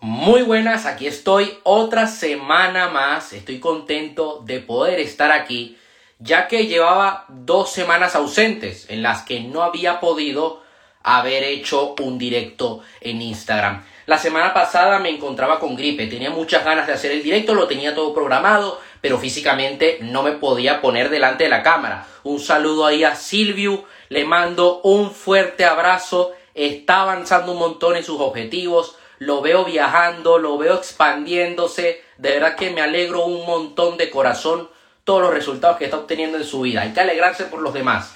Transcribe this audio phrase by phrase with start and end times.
[0.00, 3.32] Muy buenas, aquí estoy otra semana más.
[3.32, 5.78] Estoy contento de poder estar aquí,
[6.18, 10.62] ya que llevaba dos semanas ausentes en las que no había podido
[11.02, 13.86] haber hecho un directo en Instagram.
[14.04, 17.66] La semana pasada me encontraba con gripe, tenía muchas ganas de hacer el directo, lo
[17.66, 22.06] tenía todo programado, pero físicamente no me podía poner delante de la cámara.
[22.22, 28.04] Un saludo ahí a Silvio, le mando un fuerte abrazo, está avanzando un montón en
[28.04, 33.96] sus objetivos lo veo viajando, lo veo expandiéndose, de verdad que me alegro un montón
[33.96, 34.68] de corazón
[35.04, 36.82] todos los resultados que está obteniendo en su vida.
[36.82, 38.12] Hay que alegrarse por los demás.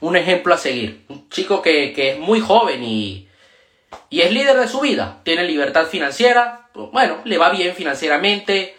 [0.00, 1.04] Un ejemplo a seguir.
[1.08, 3.28] Un chico que, es muy joven y,
[4.10, 5.20] y es líder de su vida.
[5.24, 6.68] Tiene libertad financiera.
[6.74, 8.76] Bueno, le va bien financieramente.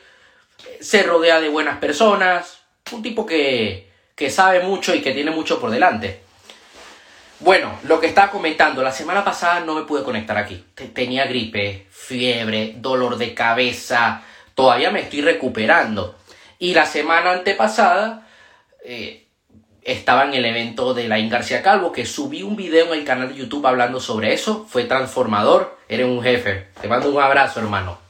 [0.79, 2.59] Se rodea de buenas personas.
[2.91, 6.22] Un tipo que, que sabe mucho y que tiene mucho por delante.
[7.39, 10.63] Bueno, lo que estaba comentando, la semana pasada no me pude conectar aquí.
[10.93, 14.21] Tenía gripe, fiebre, dolor de cabeza,
[14.55, 16.15] todavía me estoy recuperando.
[16.59, 18.27] Y la semana antepasada
[18.85, 19.27] eh,
[19.81, 23.29] estaba en el evento de la García Calvo, que subí un video en el canal
[23.29, 24.65] de YouTube hablando sobre eso.
[24.69, 26.67] Fue transformador, eres un jefe.
[26.81, 28.02] Te mando un abrazo, hermano.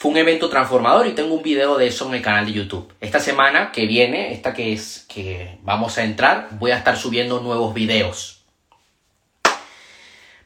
[0.00, 2.90] Fue un evento transformador y tengo un video de eso en el canal de YouTube.
[3.02, 7.40] Esta semana que viene, esta que es que vamos a entrar, voy a estar subiendo
[7.40, 8.40] nuevos videos.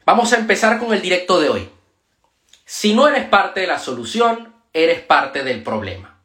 [0.05, 1.69] Vamos a empezar con el directo de hoy.
[2.65, 6.19] Si no eres parte de la solución, eres parte del problema.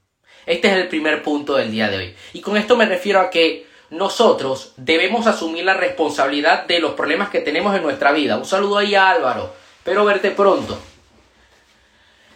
[0.44, 2.17] Este es el primer punto del día de hoy.
[2.33, 7.28] Y con esto me refiero a que nosotros debemos asumir la responsabilidad de los problemas
[7.28, 8.39] que tenemos en nuestra vida.
[8.39, 9.55] Un saludo ahí a Álvaro.
[9.78, 10.81] Espero verte pronto.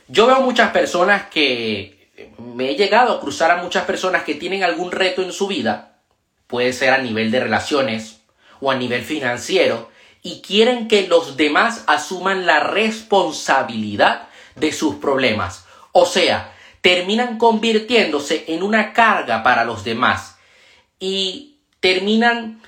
[0.09, 4.63] Yo veo muchas personas que me he llegado a cruzar a muchas personas que tienen
[4.63, 5.99] algún reto en su vida,
[6.47, 8.21] puede ser a nivel de relaciones
[8.61, 9.91] o a nivel financiero,
[10.23, 15.65] y quieren que los demás asuman la responsabilidad de sus problemas.
[15.93, 20.37] O sea, terminan convirtiéndose en una carga para los demás
[20.99, 22.61] y terminan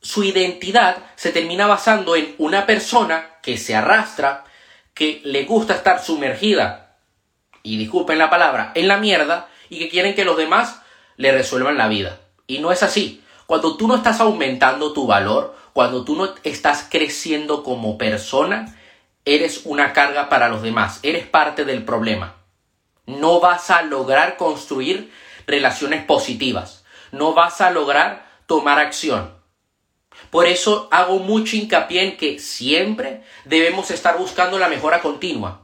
[0.00, 4.44] su identidad se termina basando en una persona que se arrastra,
[4.92, 6.83] que le gusta estar sumergida
[7.64, 10.82] y disculpen la palabra, en la mierda y que quieren que los demás
[11.16, 12.20] le resuelvan la vida.
[12.46, 13.24] Y no es así.
[13.46, 18.78] Cuando tú no estás aumentando tu valor, cuando tú no estás creciendo como persona,
[19.24, 22.36] eres una carga para los demás, eres parte del problema.
[23.06, 25.10] No vas a lograr construir
[25.46, 29.32] relaciones positivas, no vas a lograr tomar acción.
[30.30, 35.63] Por eso hago mucho hincapié en que siempre debemos estar buscando la mejora continua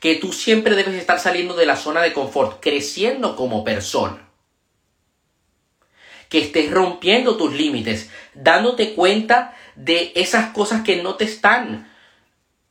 [0.00, 4.28] que tú siempre debes estar saliendo de la zona de confort, creciendo como persona.
[6.28, 11.90] Que estés rompiendo tus límites, dándote cuenta de esas cosas que no te están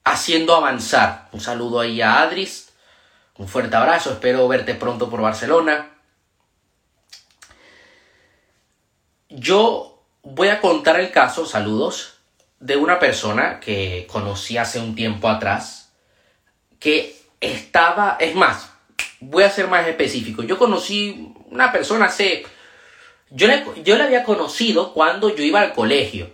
[0.03, 1.27] haciendo avanzar.
[1.31, 2.69] Un saludo ahí a Adris,
[3.37, 5.91] un fuerte abrazo, espero verte pronto por Barcelona.
[9.29, 12.19] Yo voy a contar el caso, saludos,
[12.59, 15.93] de una persona que conocí hace un tiempo atrás,
[16.79, 18.71] que estaba, es más,
[19.19, 20.43] voy a ser más específico.
[20.43, 22.45] Yo conocí una persona hace,
[23.29, 26.29] yo le, yo había conocido cuando yo iba al colegio.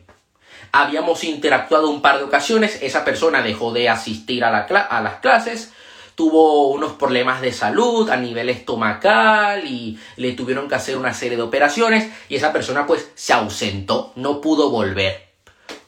[0.72, 5.16] Habíamos interactuado un par de ocasiones, esa persona dejó de asistir a, la, a las
[5.16, 5.72] clases,
[6.16, 11.38] tuvo unos problemas de salud a nivel estomacal y le tuvieron que hacer una serie
[11.38, 15.28] de operaciones y esa persona pues se ausentó, no pudo volver.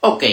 [0.02, 0.24] Ok,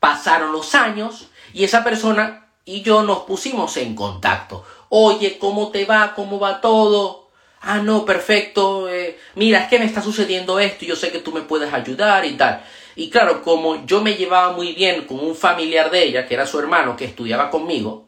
[0.00, 4.64] pasaron los años y esa persona y yo nos pusimos en contacto.
[4.88, 6.14] Oye, ¿cómo te va?
[6.14, 7.28] ¿Cómo va todo?
[7.60, 8.88] Ah, no, perfecto.
[8.88, 11.72] Eh, mira, es que me está sucediendo esto y yo sé que tú me puedes
[11.72, 12.62] ayudar y tal.
[12.96, 16.46] Y claro, como yo me llevaba muy bien con un familiar de ella, que era
[16.46, 18.06] su hermano, que estudiaba conmigo,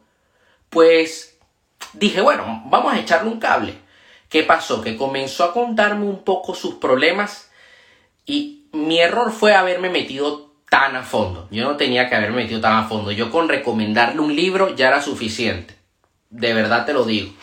[0.69, 1.37] pues
[1.93, 3.77] dije, bueno, vamos a echarle un cable.
[4.29, 4.81] ¿Qué pasó?
[4.81, 7.49] Que comenzó a contarme un poco sus problemas
[8.25, 11.47] y mi error fue haberme metido tan a fondo.
[11.51, 13.11] Yo no tenía que haberme metido tan a fondo.
[13.11, 15.75] Yo con recomendarle un libro ya era suficiente.
[16.29, 17.33] De verdad te lo digo.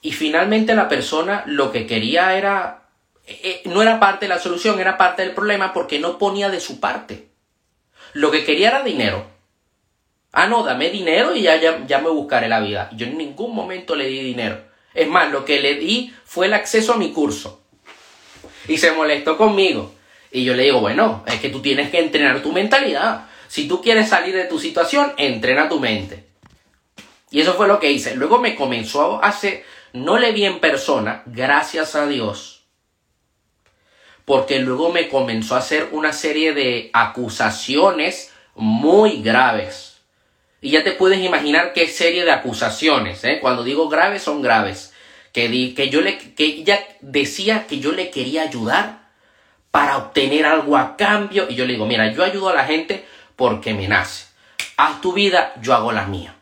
[0.00, 2.88] Y finalmente la persona lo que quería era...
[3.26, 6.60] Eh, no era parte de la solución, era parte del problema porque no ponía de
[6.60, 7.28] su parte.
[8.12, 9.24] Lo que quería era dinero.
[10.32, 12.90] Ah, no, dame dinero y ya, ya, ya me buscaré la vida.
[12.94, 14.60] Yo en ningún momento le di dinero.
[14.94, 17.62] Es más, lo que le di fue el acceso a mi curso.
[18.68, 19.94] Y se molestó conmigo.
[20.32, 23.26] Y yo le digo, bueno, es que tú tienes que entrenar tu mentalidad.
[23.48, 26.24] Si tú quieres salir de tu situación, entrena tu mente.
[27.30, 28.16] Y eso fue lo que hice.
[28.16, 32.64] Luego me comenzó a hacer, no le vi en persona, gracias a Dios,
[34.24, 40.00] porque luego me comenzó a hacer una serie de acusaciones muy graves.
[40.62, 43.38] Y ya te puedes imaginar qué serie de acusaciones, ¿eh?
[43.40, 44.94] Cuando digo graves, son graves.
[45.32, 49.01] Que, di, que, yo le, que ella decía que yo le quería ayudar
[49.72, 51.46] para obtener algo a cambio.
[51.50, 53.04] Y yo le digo, mira, yo ayudo a la gente
[53.34, 54.26] porque me nace.
[54.76, 56.36] Haz tu vida, yo hago la mía.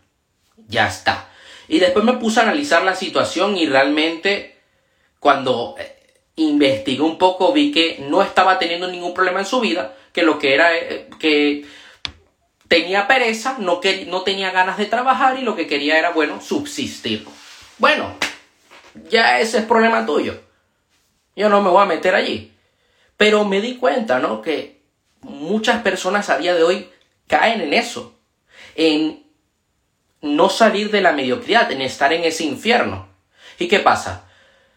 [0.69, 1.29] Ya está.
[1.69, 4.59] Y después me puse a analizar la situación y realmente
[5.21, 5.97] cuando eh,
[6.37, 10.39] investigué un poco vi que no estaba teniendo ningún problema en su vida, que lo
[10.39, 11.65] que era eh, que
[12.67, 16.41] tenía pereza, no, que, no tenía ganas de trabajar y lo que quería era, bueno,
[16.41, 17.27] subsistir.
[17.79, 18.15] Bueno,
[19.09, 20.41] ya ese es problema tuyo.
[21.37, 22.53] Yo no me voy a meter allí.
[23.21, 24.41] Pero me di cuenta, ¿no?
[24.41, 24.81] Que
[25.21, 26.89] muchas personas a día de hoy
[27.27, 28.19] caen en eso.
[28.77, 29.27] En
[30.23, 33.09] no salir de la mediocridad, en estar en ese infierno.
[33.59, 34.25] ¿Y qué pasa?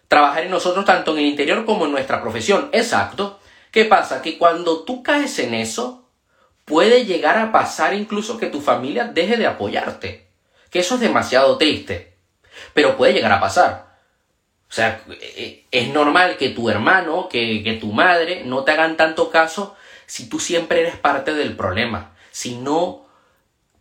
[0.09, 2.67] Trabajar en nosotros tanto en el interior como en nuestra profesión.
[2.73, 3.39] Exacto.
[3.71, 4.21] ¿Qué pasa?
[4.21, 6.09] Que cuando tú caes en eso,
[6.65, 10.27] puede llegar a pasar incluso que tu familia deje de apoyarte.
[10.69, 12.17] Que eso es demasiado triste.
[12.73, 13.92] Pero puede llegar a pasar.
[14.73, 18.97] O sea, eh, es normal que tu hermano, que, que tu madre no te hagan
[18.97, 19.75] tanto caso
[20.07, 22.15] si tú siempre eres parte del problema.
[22.31, 23.05] Si no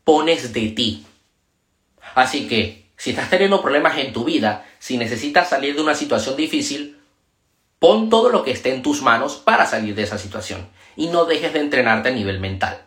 [0.05, 1.07] pones de ti.
[2.15, 6.37] Así que, si estás teniendo problemas en tu vida, si necesitas salir de una situación
[6.37, 6.99] difícil,
[7.79, 11.25] pon todo lo que esté en tus manos para salir de esa situación y no
[11.25, 12.87] dejes de entrenarte a nivel mental.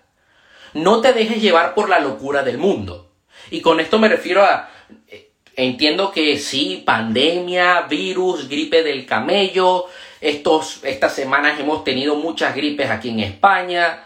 [0.75, 3.11] No te dejes llevar por la locura del mundo.
[3.49, 4.69] Y con esto me refiero a...
[5.07, 9.85] Eh, entiendo que sí, pandemia, virus, gripe del camello.
[10.21, 14.03] Estos, estas semanas hemos tenido muchas gripes aquí en España.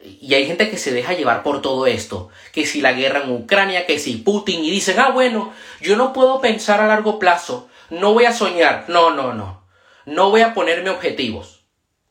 [0.00, 2.28] Y hay gente que se deja llevar por todo esto.
[2.52, 4.64] Que si la guerra en Ucrania, que si Putin.
[4.64, 7.68] Y dicen, ah, bueno, yo no puedo pensar a largo plazo.
[7.90, 8.86] No voy a soñar.
[8.88, 9.62] No, no, no.
[10.06, 11.64] No voy a ponerme objetivos.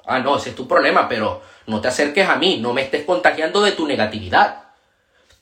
[0.05, 3.05] Ah, no, ese es tu problema, pero no te acerques a mí, no me estés
[3.05, 4.70] contagiando de tu negatividad.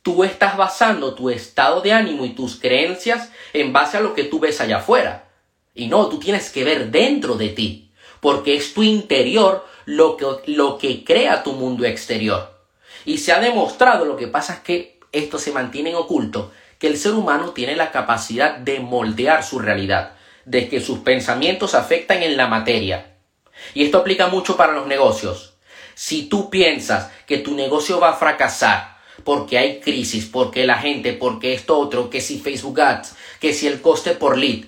[0.01, 4.24] Tú estás basando tu estado de ánimo y tus creencias en base a lo que
[4.24, 5.30] tú ves allá afuera.
[5.74, 10.25] Y no, tú tienes que ver dentro de ti, porque es tu interior lo que,
[10.48, 12.60] lo que crea tu mundo exterior.
[13.06, 16.88] Y se ha demostrado, lo que pasa es que esto se mantiene en oculto, que
[16.88, 20.13] el ser humano tiene la capacidad de moldear su realidad,
[20.46, 23.10] de que sus pensamientos afectan en la materia
[23.74, 25.54] y esto aplica mucho para los negocios.
[25.96, 28.99] Si tú piensas que tu negocio va a fracasar
[29.30, 33.68] porque hay crisis, porque la gente, porque esto otro, que si Facebook Ads, que si
[33.68, 34.66] el coste por lead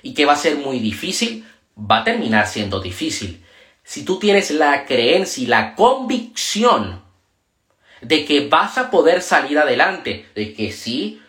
[0.00, 1.46] y que va a ser muy difícil,
[1.78, 3.44] va a terminar siendo difícil.
[3.84, 7.02] Si tú tienes la creencia y la convicción
[8.00, 11.20] de que vas a poder salir adelante, de que sí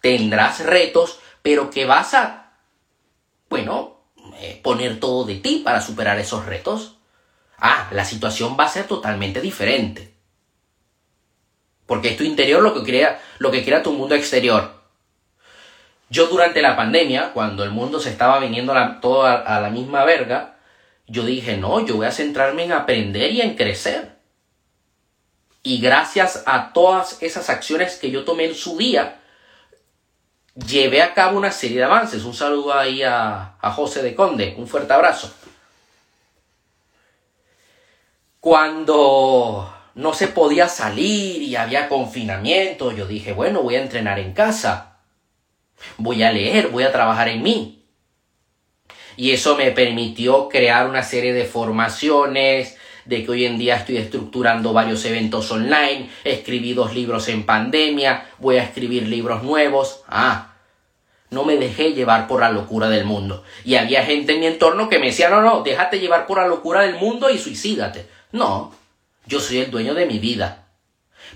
[0.00, 2.54] tendrás retos, pero que vas a,
[3.48, 4.00] bueno,
[4.40, 6.96] eh, poner todo de ti para superar esos retos,
[7.58, 10.15] ah, la situación va a ser totalmente diferente.
[11.86, 14.76] Porque es tu interior lo que crea, lo que crea tu mundo exterior.
[16.08, 20.56] Yo durante la pandemia, cuando el mundo se estaba viniendo todo a, la misma verga,
[21.06, 24.16] yo dije, no, yo voy a centrarme en aprender y en crecer.
[25.62, 29.20] Y gracias a todas esas acciones que yo tomé en su día,
[30.54, 32.24] llevé a cabo una serie de avances.
[32.24, 35.32] Un saludo ahí a José de Conde, un fuerte abrazo.
[38.38, 44.34] Cuando no se podía salir y había confinamiento, yo dije, bueno, voy a entrenar en
[44.34, 44.98] casa,
[45.96, 47.82] voy a leer, voy a trabajar en mí.
[49.16, 52.76] Y eso me permitió crear una serie de formaciones,
[53.06, 58.28] de que hoy en día estoy estructurando varios eventos online, escribí dos libros en pandemia,
[58.38, 60.02] voy a escribir libros nuevos.
[60.08, 60.56] Ah,
[61.30, 63.44] no me dejé llevar por la locura del mundo.
[63.64, 66.46] Y había gente en mi entorno que me decía, no, no, déjate llevar por la
[66.46, 68.06] locura del mundo y suicídate.
[68.32, 68.74] No,
[69.26, 70.68] yo soy el dueño de mi vida.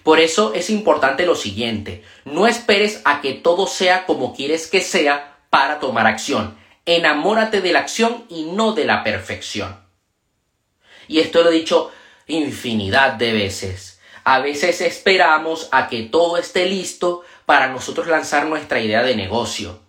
[0.02, 4.80] Por eso es importante lo siguiente, no esperes a que todo sea como quieres que
[4.80, 6.56] sea para tomar acción.
[6.87, 9.78] Enamórate de la acción y no de la perfección.
[11.09, 11.90] Y esto lo he dicho
[12.26, 14.00] infinidad de veces.
[14.25, 19.80] A veces esperamos a que todo esté listo para nosotros lanzar nuestra idea de negocio,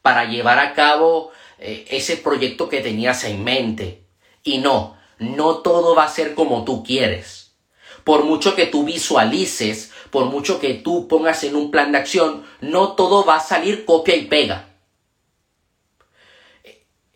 [0.00, 4.04] para llevar a cabo eh, ese proyecto que tenías en mente.
[4.42, 7.56] Y no, no todo va a ser como tú quieres.
[8.04, 12.44] Por mucho que tú visualices, por mucho que tú pongas en un plan de acción,
[12.60, 14.68] no todo va a salir copia y pega.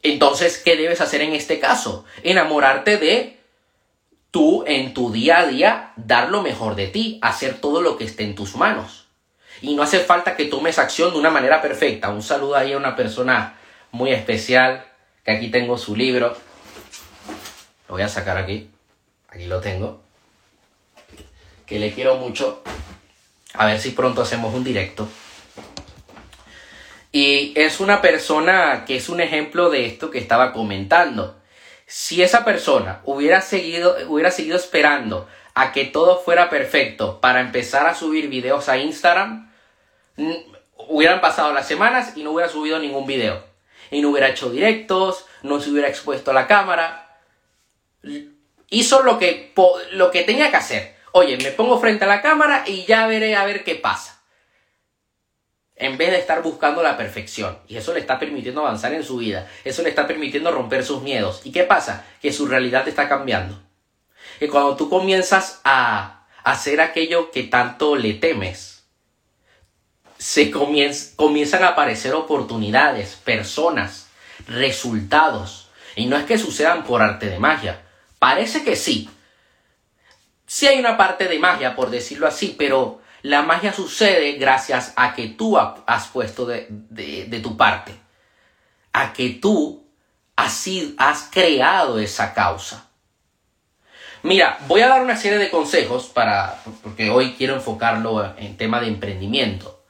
[0.02, 2.04] Entonces, ¿qué debes hacer en este caso?
[2.22, 3.38] Enamorarte de
[4.32, 8.04] tú en tu día a día, dar lo mejor de ti, hacer todo lo que
[8.04, 9.06] esté en tus manos.
[9.60, 12.10] Y no hace falta que tomes acción de una manera perfecta.
[12.10, 13.58] Un saludo ahí a una persona
[13.92, 14.84] muy especial,
[15.24, 16.36] que aquí tengo su libro.
[17.92, 18.70] Voy a sacar aquí.
[19.28, 20.00] Aquí lo tengo.
[21.66, 22.62] Que le quiero mucho.
[23.52, 25.06] A ver si pronto hacemos un directo.
[27.12, 31.38] Y es una persona que es un ejemplo de esto que estaba comentando.
[31.84, 37.86] Si esa persona hubiera seguido, hubiera seguido esperando a que todo fuera perfecto para empezar
[37.86, 39.52] a subir videos a Instagram,
[40.88, 43.44] hubieran pasado las semanas y no hubiera subido ningún video.
[43.90, 47.01] Y no hubiera hecho directos, no se hubiera expuesto a la cámara.
[48.68, 49.52] Hizo lo que,
[49.92, 50.96] lo que tenía que hacer.
[51.12, 54.22] Oye, me pongo frente a la cámara y ya veré a ver qué pasa
[55.82, 57.58] en vez de estar buscando la perfección.
[57.66, 59.50] Y eso le está permitiendo avanzar en su vida.
[59.64, 61.40] Eso le está permitiendo romper sus miedos.
[61.44, 62.04] ¿Y qué pasa?
[62.20, 63.60] Que su realidad está cambiando.
[64.38, 68.84] Que cuando tú comienzas a hacer aquello que tanto le temes,
[70.18, 74.08] se comienzan a aparecer oportunidades, personas,
[74.46, 75.68] resultados.
[75.96, 77.82] Y no es que sucedan por arte de magia.
[78.22, 79.10] Parece que sí.
[80.46, 85.12] Sí hay una parte de magia, por decirlo así, pero la magia sucede gracias a
[85.12, 87.92] que tú has puesto de, tu parte,
[88.92, 89.84] a que tú
[90.36, 90.64] has,
[90.98, 92.86] has creado esa causa.
[94.22, 98.78] Mira, voy a dar una serie de consejos para, porque hoy quiero enfocarlo en tema
[98.78, 99.82] de emprendimiento.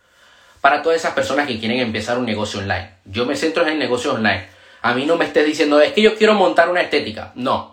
[0.63, 2.95] Para todas esas personas que quieren empezar un negocio online.
[3.05, 4.47] Yo me centro en el negocio online.
[4.81, 7.33] A mí no me estés diciendo, es que yo quiero montar una estética.
[7.35, 7.72] No,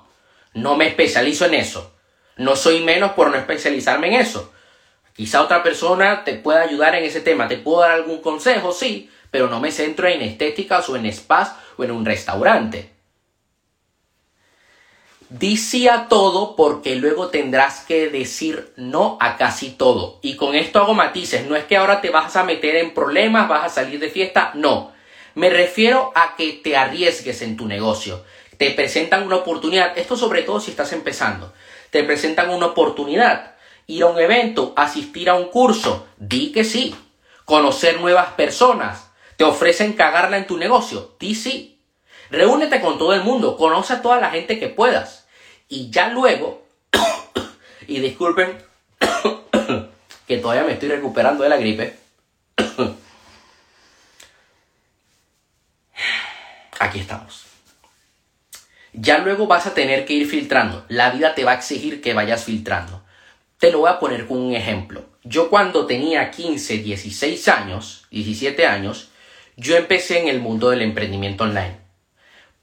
[0.53, 1.93] no me especializo en eso.
[2.37, 4.51] No soy menos por no especializarme en eso.
[5.15, 9.09] Quizá otra persona te pueda ayudar en ese tema, te puedo dar algún consejo, sí,
[9.31, 12.99] pero no me centro en estéticas o en spas o en un restaurante.
[15.29, 20.17] Di a todo porque luego tendrás que decir no a casi todo.
[20.23, 21.45] Y con esto hago matices.
[21.45, 24.51] No es que ahora te vas a meter en problemas, vas a salir de fiesta.
[24.55, 24.91] No.
[25.35, 28.23] Me refiero a que te arriesgues en tu negocio.
[28.59, 29.97] Te presentan una oportunidad.
[29.97, 31.53] Esto sobre todo si estás empezando.
[31.91, 33.55] Te presentan una oportunidad
[33.87, 36.93] ir a un evento, asistir a un curso, di que sí.
[37.45, 41.79] Conocer nuevas personas, te ofrecen cagarla en tu negocio, di sí.
[42.31, 45.25] Reúnete con todo el mundo, conoce a toda la gente que puedas.
[45.69, 46.67] Y ya luego,
[47.87, 48.61] y disculpen
[50.27, 51.97] que todavía me estoy recuperando de la gripe.
[56.81, 57.48] Aquí estamos.
[59.01, 60.83] Ya luego vas a tener que ir filtrando.
[60.89, 63.01] La vida te va a exigir que vayas filtrando.
[63.57, 65.05] Te lo voy a poner con un ejemplo.
[65.23, 69.09] Yo cuando tenía 15, 16 años, 17 años,
[69.55, 71.77] yo empecé en el mundo del emprendimiento online.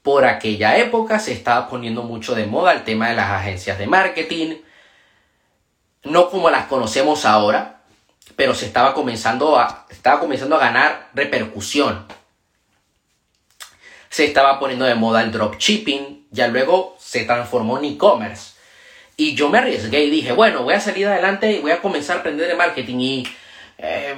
[0.03, 3.87] Por aquella época se estaba poniendo mucho de moda el tema de las agencias de
[3.87, 4.57] marketing,
[6.03, 7.81] no como las conocemos ahora,
[8.35, 12.05] pero se estaba comenzando a, estaba comenzando a ganar repercusión.
[14.17, 18.53] Se estaba poniendo de moda el dropshipping, ya luego se transformó en e-commerce.
[19.15, 22.17] Y yo me arriesgué y dije, bueno, voy a salir adelante y voy a comenzar
[22.17, 23.27] a aprender de marketing y
[23.77, 24.15] eh,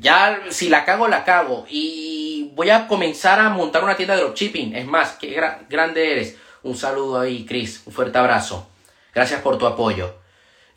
[0.00, 1.64] ya si la cago, la cago.
[1.70, 4.76] Y voy a comenzar a montar una tienda de dropshipping.
[4.76, 5.40] Es más, qué
[5.70, 6.36] grande eres.
[6.62, 7.84] Un saludo ahí, Chris.
[7.86, 8.68] Un fuerte abrazo.
[9.14, 10.14] Gracias por tu apoyo.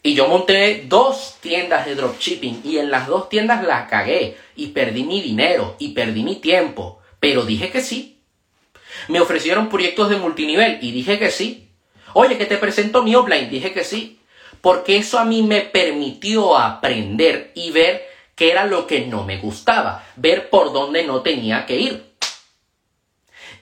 [0.01, 4.68] Y yo monté dos tiendas de dropshipping y en las dos tiendas la cagué y
[4.68, 7.01] perdí mi dinero y perdí mi tiempo.
[7.20, 8.20] Pero dije que sí.
[9.07, 11.69] Me ofrecieron proyectos de multinivel y dije que sí.
[12.13, 13.50] Oye, que te presento mi offline.
[13.50, 14.19] Dije que sí.
[14.62, 19.38] Porque eso a mí me permitió aprender y ver qué era lo que no me
[19.38, 20.05] gustaba.
[20.15, 22.12] Ver por dónde no tenía que ir.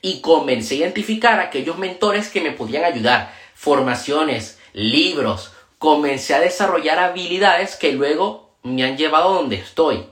[0.01, 3.33] Y comencé a identificar aquellos mentores que me podían ayudar.
[3.53, 5.51] Formaciones, libros.
[5.77, 10.05] Comencé a desarrollar habilidades que luego me han llevado donde estoy.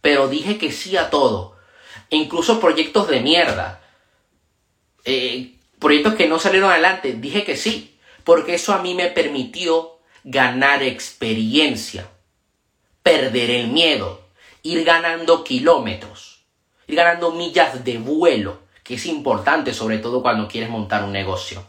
[0.00, 1.56] Pero dije que sí a todo.
[2.10, 3.77] Incluso proyectos de mierda.
[5.04, 9.98] Eh, proyectos que no salieron adelante, dije que sí, porque eso a mí me permitió
[10.24, 12.08] ganar experiencia,
[13.02, 14.20] perder el miedo,
[14.62, 16.42] ir ganando kilómetros,
[16.86, 21.64] ir ganando millas de vuelo, que es importante sobre todo cuando quieres montar un negocio.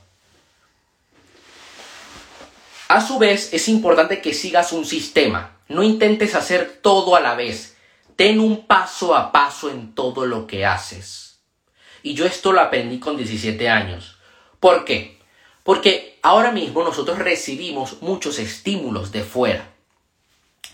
[2.89, 7.35] A su vez, es importante que sigas un sistema, no intentes hacer todo a la
[7.35, 7.77] vez,
[8.15, 11.28] ten un paso a paso en todo lo que haces.
[12.03, 14.17] Y yo esto lo aprendí con 17 años.
[14.59, 15.19] ¿Por qué?
[15.63, 19.69] Porque ahora mismo nosotros recibimos muchos estímulos de fuera.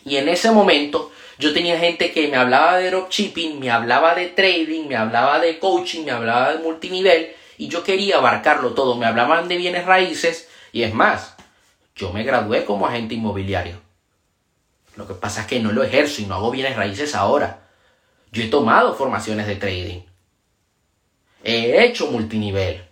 [0.03, 4.27] Y en ese momento yo tenía gente que me hablaba de dropshipping, me hablaba de
[4.27, 8.95] trading, me hablaba de coaching, me hablaba de multinivel y yo quería abarcarlo todo.
[8.95, 11.35] Me hablaban de bienes raíces y es más,
[11.95, 13.81] yo me gradué como agente inmobiliario.
[14.95, 17.67] Lo que pasa es que no lo ejerzo y no hago bienes raíces ahora.
[18.31, 20.01] Yo he tomado formaciones de trading.
[21.45, 22.83] He hecho multinivel.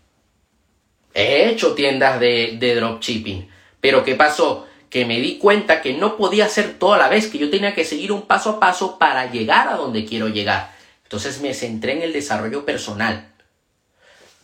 [1.16, 3.50] He hecho tiendas de, dropshipping.
[3.82, 4.68] Pero ¿qué pasó?
[4.92, 7.74] que me di cuenta que no podía hacer todo a la vez, que yo tenía
[7.74, 10.72] que seguir un paso a paso para llegar a donde quiero llegar.
[11.02, 13.34] Entonces me centré en el desarrollo personal.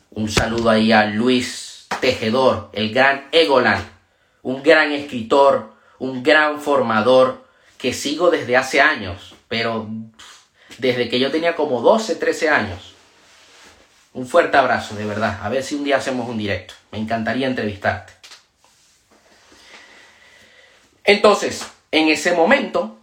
[0.09, 3.87] Un saludo ahí a Luis Tejedor, el gran Egolan,
[4.41, 7.45] un gran escritor, un gran formador
[7.77, 9.87] que sigo desde hace años, pero
[10.79, 12.88] desde que yo tenía como 12, 13 años.
[14.13, 15.39] Un fuerte abrazo, de verdad.
[15.41, 16.73] A ver si un día hacemos un directo.
[16.91, 18.13] Me encantaría entrevistarte.
[21.03, 22.99] Entonces, en ese momento,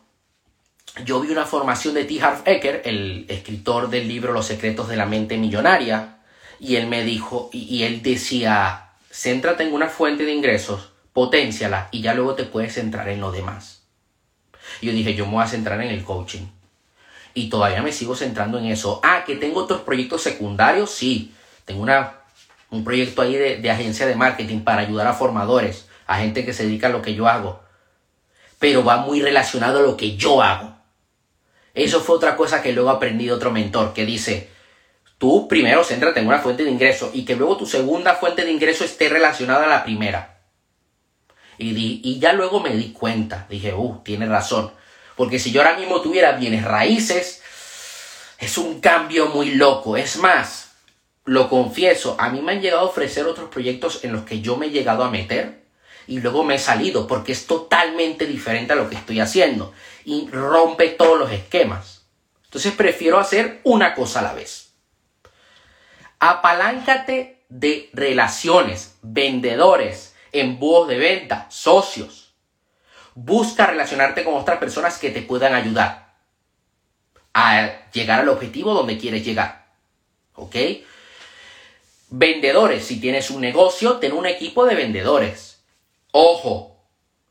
[1.04, 2.22] yo vi una formación de T.
[2.22, 6.18] Harv Eker, el escritor del libro Los secretos de la mente millonaria,
[6.58, 12.00] y él me dijo, y, él decía, céntrate en una fuente de ingresos, potenciala, y
[12.00, 13.82] ya luego te puedes centrar en lo demás.
[14.80, 16.46] Y yo dije, yo me voy a centrar en el coaching.
[17.36, 18.98] Y todavía me sigo centrando en eso.
[19.04, 21.32] Ah, que tengo otros proyectos secundarios, sí.
[21.64, 22.14] Tengo una,
[22.70, 26.52] un proyecto ahí de, de agencia de marketing para ayudar a formadores, a gente que
[26.52, 27.66] se dedica a lo que yo hago
[28.58, 30.74] pero va muy relacionado a lo que yo hago.
[31.74, 34.48] Eso fue otra cosa que luego aprendí de otro mentor que dice,
[35.18, 38.52] tú primero céntrate en una fuente de ingreso y que luego tu segunda fuente de
[38.52, 40.40] ingreso esté relacionada a la primera.
[41.58, 44.72] Y, y ya luego me di cuenta, dije, uh, tiene razón.
[45.16, 47.42] Porque si yo ahora mismo tuviera bienes raíces,
[48.38, 49.96] es un cambio muy loco.
[49.96, 50.72] Es más,
[51.24, 54.56] lo confieso, a mí me han llegado a ofrecer otros proyectos en los que yo
[54.56, 55.64] me he llegado a meter
[56.06, 59.72] y luego me he salido porque es totalmente diferente a lo que estoy haciendo
[60.04, 62.06] y rompe todos los esquemas.
[62.44, 64.74] Entonces prefiero hacer una cosa a la vez.
[66.20, 72.25] Apaláncate de relaciones, vendedores, embudos de venta, socios.
[73.16, 76.14] Busca relacionarte con otras personas que te puedan ayudar
[77.34, 79.66] a llegar al objetivo donde quieres llegar.
[80.34, 80.54] ¿Ok?
[82.10, 85.56] Vendedores, si tienes un negocio, ten un equipo de vendedores
[86.18, 86.78] Ojo,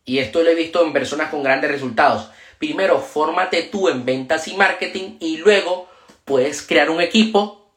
[0.05, 2.29] y esto lo he visto en personas con grandes resultados.
[2.59, 5.89] Primero, fórmate tú en ventas y marketing y luego
[6.23, 7.71] puedes crear un equipo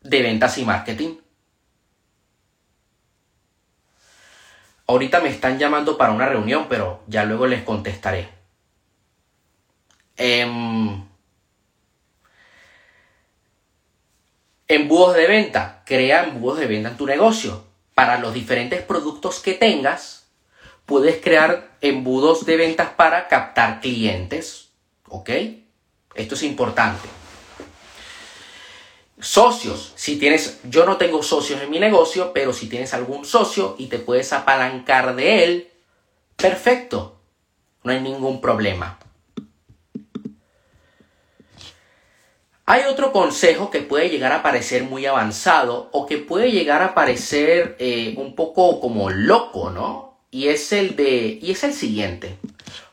[0.00, 1.14] de ventas y marketing.
[4.86, 8.28] Ahorita me están llamando para una reunión, pero ya luego les contestaré.
[10.16, 10.46] Eh,
[14.68, 15.82] embudos de venta.
[15.84, 20.26] Crea embudos de venta en tu negocio para los diferentes productos que tengas,
[20.84, 24.68] puedes crear embudos de ventas para captar clientes.
[25.08, 25.30] ¿Ok?
[26.14, 27.08] Esto es importante.
[29.18, 33.74] Socios, si tienes, yo no tengo socios en mi negocio, pero si tienes algún socio
[33.78, 35.70] y te puedes apalancar de él,
[36.36, 37.18] perfecto,
[37.82, 38.98] no hay ningún problema.
[42.66, 46.94] Hay otro consejo que puede llegar a parecer muy avanzado o que puede llegar a
[46.94, 50.18] parecer eh, un poco como loco, ¿no?
[50.32, 52.38] Y es el de, y es el siguiente.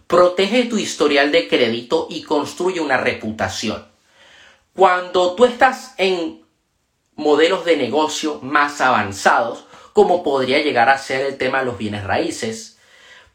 [0.06, 3.93] Protege tu historial de crédito y construye una reputación.
[4.76, 6.46] Cuando tú estás en
[7.16, 12.04] modelos de negocio más avanzados, como podría llegar a ser el tema de los bienes
[12.04, 12.80] raíces,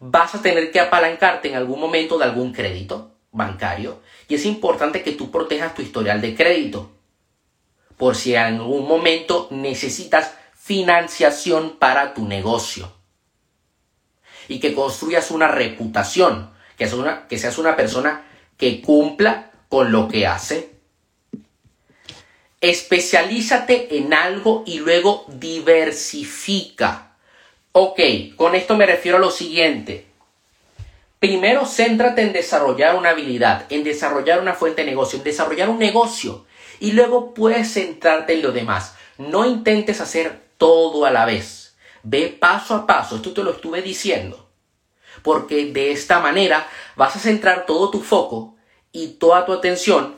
[0.00, 5.02] vas a tener que apalancarte en algún momento de algún crédito bancario y es importante
[5.02, 6.90] que tú protejas tu historial de crédito
[7.96, 12.92] por si en algún momento necesitas financiación para tu negocio
[14.48, 18.24] y que construyas una reputación, que seas una, que seas una persona
[18.56, 20.77] que cumpla con lo que hace.
[22.60, 27.12] Especialízate en algo y luego diversifica.
[27.70, 28.00] Ok,
[28.34, 30.06] con esto me refiero a lo siguiente.
[31.20, 35.78] Primero, céntrate en desarrollar una habilidad, en desarrollar una fuente de negocio, en desarrollar un
[35.78, 36.46] negocio.
[36.80, 38.96] Y luego puedes centrarte en lo demás.
[39.18, 41.76] No intentes hacer todo a la vez.
[42.02, 43.16] Ve paso a paso.
[43.16, 44.48] Esto te lo estuve diciendo.
[45.22, 48.56] Porque de esta manera vas a centrar todo tu foco
[48.90, 50.16] y toda tu atención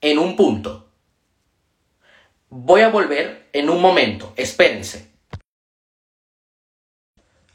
[0.00, 0.87] en un punto.
[2.50, 4.32] Voy a volver en un momento.
[4.36, 5.08] Espérense.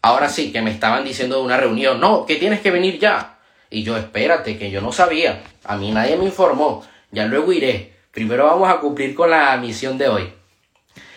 [0.01, 3.39] Ahora sí, que me estaban diciendo de una reunión, no, que tienes que venir ya.
[3.69, 5.41] Y yo, espérate, que yo no sabía.
[5.63, 6.85] A mí nadie me informó.
[7.11, 7.93] Ya luego iré.
[8.11, 10.33] Primero vamos a cumplir con la misión de hoy.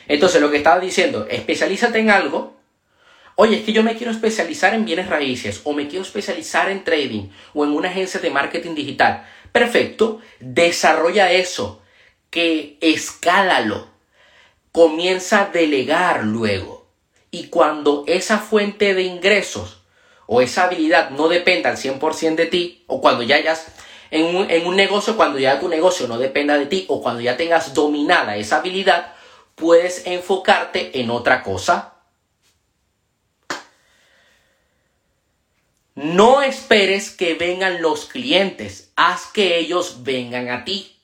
[0.09, 2.57] Entonces, lo que estaba diciendo, especialízate en algo.
[3.35, 6.85] Oye, es que yo me quiero especializar en bienes raíces, o me quiero especializar en
[6.85, 9.27] trading, o en una agencia de marketing digital.
[9.53, 11.83] Perfecto, desarrolla eso,
[12.31, 13.89] que escálalo.
[14.73, 16.87] Comienza a delegar luego.
[17.31, 19.83] Y cuando esa fuente de ingresos
[20.27, 23.67] o esa habilidad no dependa al 100% de ti, o cuando ya hayas
[24.11, 27.21] en un, en un negocio, cuando ya tu negocio no dependa de ti, o cuando
[27.21, 29.15] ya tengas dominada esa habilidad,
[29.55, 31.95] puedes enfocarte en otra cosa.
[35.95, 40.96] No esperes que vengan los clientes, haz que ellos vengan a ti.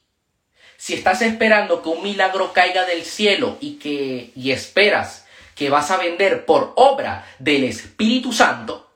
[0.82, 5.92] Si estás esperando que un milagro caiga del cielo y que y esperas que vas
[5.92, 8.90] a vender por obra del Espíritu Santo,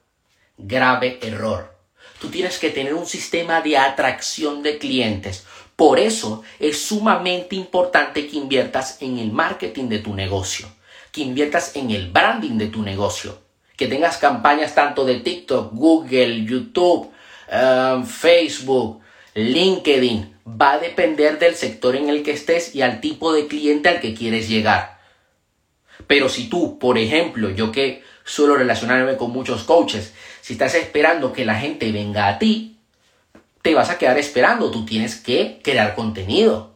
[0.58, 1.76] grave error.
[2.20, 5.46] Tú tienes que tener un sistema de atracción de clientes.
[5.76, 10.66] Por eso es sumamente importante que inviertas en el marketing de tu negocio,
[11.12, 13.38] que inviertas en el branding de tu negocio
[13.76, 17.12] que tengas campañas tanto de TikTok, Google, YouTube,
[17.52, 19.02] um, Facebook,
[19.34, 23.88] LinkedIn, va a depender del sector en el que estés y al tipo de cliente
[23.88, 25.00] al que quieres llegar.
[26.06, 31.32] Pero si tú, por ejemplo, yo que suelo relacionarme con muchos coaches, si estás esperando
[31.32, 32.78] que la gente venga a ti,
[33.62, 36.74] te vas a quedar esperando, tú tienes que crear contenido.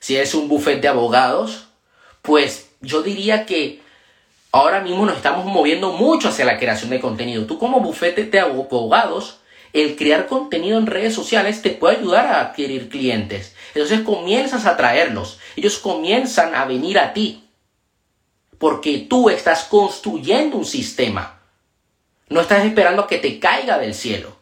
[0.00, 1.68] Si eres un buffet de abogados,
[2.22, 3.80] pues yo diría que
[4.50, 7.46] ahora mismo nos estamos moviendo mucho hacia la creación de contenido.
[7.46, 9.40] Tú como bufete de abogados,
[9.72, 13.54] el crear contenido en redes sociales te puede ayudar a adquirir clientes.
[13.74, 15.38] Entonces comienzas a traerlos.
[15.56, 17.44] Ellos comienzan a venir a ti.
[18.58, 21.40] Porque tú estás construyendo un sistema.
[22.28, 24.36] No estás esperando que te caiga del cielo.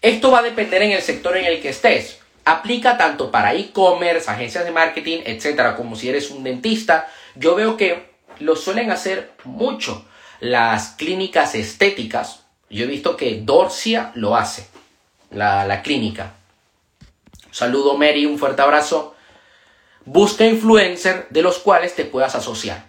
[0.00, 2.20] Esto va a depender en el sector en el que estés.
[2.44, 7.76] Aplica tanto para e-commerce, agencias de marketing, etcétera, como si eres un dentista, yo veo
[7.76, 10.06] que lo suelen hacer mucho
[10.40, 12.44] las clínicas estéticas.
[12.70, 14.68] Yo he visto que Dorcia lo hace,
[15.30, 16.34] la, clínica.
[17.50, 19.14] saludo Mary, un fuerte abrazo.
[20.04, 22.86] Busca influencers de los cuales te puedas asociar.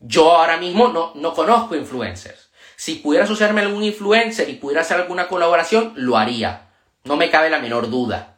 [0.00, 2.50] Yo ahora mismo no, no conozco influencers.
[2.76, 6.70] Si pudiera asociarme a algún influencer y pudiera hacer alguna colaboración, lo haría.
[7.04, 8.36] No me cabe la menor duda.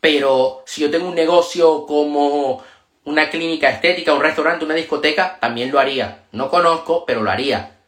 [0.00, 2.62] Pero si yo tengo un negocio como
[3.04, 6.24] una clínica estética, un restaurante, una discoteca, también lo haría.
[6.32, 7.79] No conozco, pero lo haría.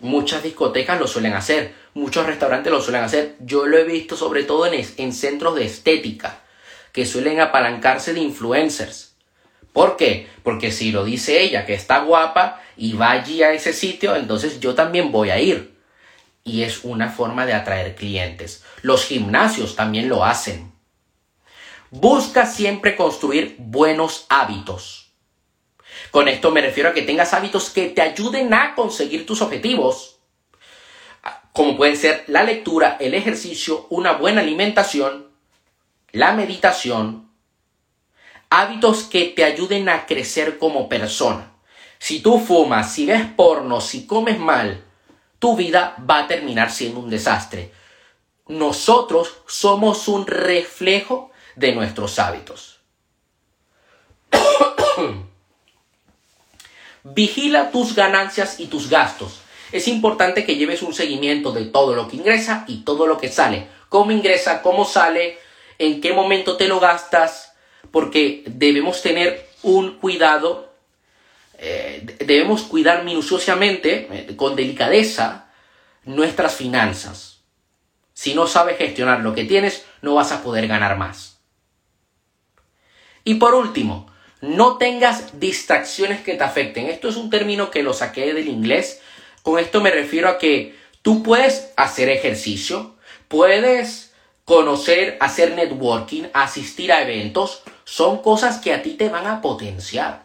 [0.00, 3.36] Muchas discotecas lo suelen hacer, muchos restaurantes lo suelen hacer.
[3.40, 6.40] Yo lo he visto sobre todo en, en centros de estética,
[6.92, 9.14] que suelen apalancarse de influencers.
[9.72, 10.28] ¿Por qué?
[10.42, 14.58] Porque si lo dice ella, que está guapa y va allí a ese sitio, entonces
[14.58, 15.78] yo también voy a ir.
[16.42, 18.64] Y es una forma de atraer clientes.
[18.82, 20.72] Los gimnasios también lo hacen.
[21.90, 25.09] Busca siempre construir buenos hábitos.
[26.10, 30.18] Con esto me refiero a que tengas hábitos que te ayuden a conseguir tus objetivos,
[31.52, 35.28] como pueden ser la lectura, el ejercicio, una buena alimentación,
[36.12, 37.30] la meditación,
[38.48, 41.52] hábitos que te ayuden a crecer como persona.
[41.98, 44.84] Si tú fumas, si ves porno, si comes mal,
[45.38, 47.72] tu vida va a terminar siendo un desastre.
[48.48, 52.80] Nosotros somos un reflejo de nuestros hábitos.
[57.04, 59.40] Vigila tus ganancias y tus gastos.
[59.72, 63.28] Es importante que lleves un seguimiento de todo lo que ingresa y todo lo que
[63.28, 63.68] sale.
[63.88, 65.38] Cómo ingresa, cómo sale,
[65.78, 67.54] en qué momento te lo gastas,
[67.90, 70.72] porque debemos tener un cuidado,
[71.58, 75.50] eh, debemos cuidar minuciosamente, eh, con delicadeza,
[76.04, 77.40] nuestras finanzas.
[78.12, 81.40] Si no sabes gestionar lo que tienes, no vas a poder ganar más.
[83.24, 84.10] Y por último,
[84.40, 86.86] no tengas distracciones que te afecten.
[86.86, 89.00] Esto es un término que lo saqué del inglés.
[89.42, 92.96] Con esto me refiero a que tú puedes hacer ejercicio,
[93.28, 94.12] puedes
[94.44, 97.62] conocer, hacer networking, asistir a eventos.
[97.84, 100.22] Son cosas que a ti te van a potenciar.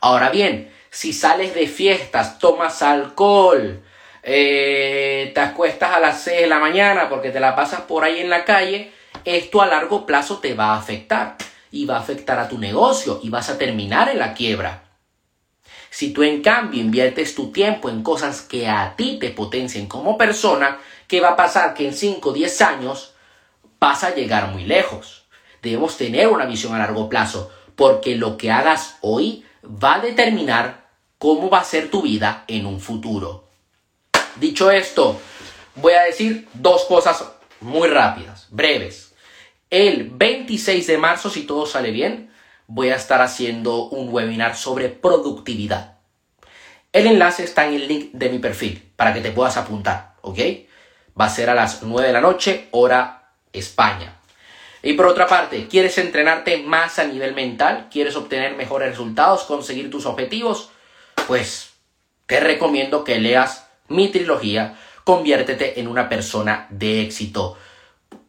[0.00, 3.82] Ahora bien, si sales de fiestas, tomas alcohol,
[4.22, 8.20] eh, te acuestas a las 6 de la mañana porque te la pasas por ahí
[8.20, 8.92] en la calle,
[9.24, 11.36] esto a largo plazo te va a afectar
[11.72, 14.84] y va a afectar a tu negocio y vas a terminar en la quiebra.
[15.90, 20.16] Si tú en cambio inviertes tu tiempo en cosas que a ti te potencien como
[20.16, 21.74] persona, ¿qué va a pasar?
[21.74, 23.14] Que en 5 o 10 años
[23.80, 25.24] vas a llegar muy lejos.
[25.60, 30.88] Debemos tener una visión a largo plazo, porque lo que hagas hoy va a determinar
[31.18, 33.48] cómo va a ser tu vida en un futuro.
[34.36, 35.20] Dicho esto,
[35.76, 37.24] voy a decir dos cosas
[37.60, 39.11] muy rápidas, breves.
[39.72, 42.30] El 26 de marzo, si todo sale bien,
[42.66, 45.96] voy a estar haciendo un webinar sobre productividad.
[46.92, 50.38] El enlace está en el link de mi perfil para que te puedas apuntar, ¿ok?
[51.18, 54.18] Va a ser a las 9 de la noche, hora España.
[54.82, 57.88] Y por otra parte, ¿quieres entrenarte más a nivel mental?
[57.90, 59.44] ¿Quieres obtener mejores resultados?
[59.44, 60.68] ¿Conseguir tus objetivos?
[61.26, 61.70] Pues
[62.26, 67.56] te recomiendo que leas mi trilogía Conviértete en una persona de éxito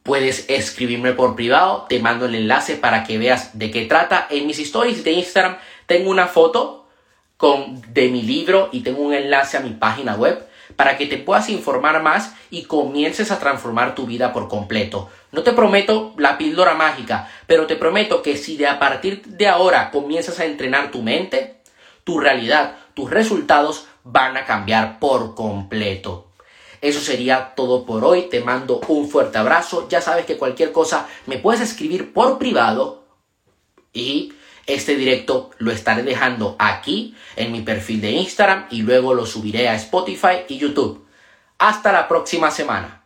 [0.03, 4.27] puedes escribirme por privado, te mando el enlace para que veas de qué trata.
[4.29, 6.87] En mis stories de Instagram tengo una foto
[7.37, 11.17] con, de mi libro y tengo un enlace a mi página web para que te
[11.17, 15.09] puedas informar más y comiences a transformar tu vida por completo.
[15.31, 19.47] No te prometo la píldora mágica, pero te prometo que si de a partir de
[19.47, 21.61] ahora comienzas a entrenar tu mente,
[22.03, 26.22] tu realidad, tus resultados van a cambiar por completo.
[26.83, 28.23] Eso sería todo por hoy.
[28.23, 29.87] Te mando un fuerte abrazo.
[29.87, 33.05] Ya sabes que cualquier cosa me puedes escribir por privado
[33.93, 34.33] y
[34.65, 39.69] este directo lo estaré dejando aquí en mi perfil de Instagram y luego lo subiré
[39.69, 41.05] a Spotify y YouTube.
[41.57, 43.02] Hasta la próxima semana.